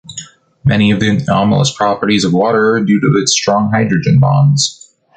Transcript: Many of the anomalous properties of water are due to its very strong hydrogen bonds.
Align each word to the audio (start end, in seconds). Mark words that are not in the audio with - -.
Many 0.63 0.89
of 0.89 0.99
the 0.99 1.09
anomalous 1.11 1.71
properties 1.77 2.25
of 2.25 2.33
water 2.33 2.71
are 2.71 2.83
due 2.83 2.99
to 2.99 3.07
its 3.21 3.35
very 3.35 3.39
strong 3.39 3.69
hydrogen 3.71 4.17
bonds. 4.19 4.95